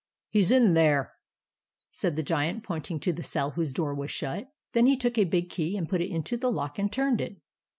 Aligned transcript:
"HE'S 0.29 0.49
IN 0.49 0.73
THERE," 0.73 1.13
said 1.91 2.15
the 2.15 2.23
Giant, 2.23 2.63
pointing 2.63 2.99
to 3.01 3.13
the 3.13 3.21
cell 3.21 3.51
whose 3.51 3.71
door 3.71 3.93
was 3.93 4.09
shut. 4.09 4.47
Then 4.71 4.87
he 4.87 4.97
took 4.97 5.15
a 5.19 5.25
big 5.25 5.51
key 5.51 5.77
and 5.77 5.87
put 5.87 6.01
it 6.01 6.09
into 6.09 6.37
the 6.37 6.51
lock 6.51 6.79
and 6.79 6.91
turned 6.91 7.21
it. 7.21 7.35